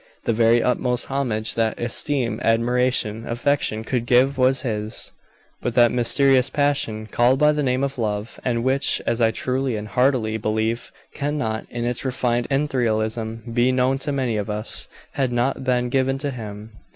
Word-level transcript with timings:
The 0.23 0.33
very 0.33 0.63
utmost 0.63 1.05
homage 1.11 1.53
that 1.53 1.79
esteem, 1.79 2.39
admiration, 2.43 3.27
affection 3.27 3.83
could 3.83 4.07
give 4.07 4.35
was 4.35 4.63
his, 4.63 5.11
but 5.61 5.75
that 5.75 5.91
mysterious 5.91 6.49
passion 6.49 7.05
called 7.05 7.37
by 7.37 7.51
the 7.51 7.61
name 7.61 7.83
of 7.83 7.99
love, 7.99 8.39
and 8.43 8.63
which, 8.63 8.99
as 9.05 9.21
I 9.21 9.29
truly 9.29 9.75
and 9.75 9.87
heartily 9.89 10.37
believe, 10.37 10.91
cannot, 11.13 11.67
in 11.69 11.85
its 11.85 12.03
refined 12.03 12.49
etherealism, 12.49 13.53
be 13.53 13.71
known 13.71 13.99
to 13.99 14.11
many 14.11 14.37
of 14.37 14.49
us, 14.49 14.87
had 15.11 15.31
not 15.31 15.63
been 15.63 15.89
given 15.89 16.17
to 16.17 16.31
him. 16.31 16.71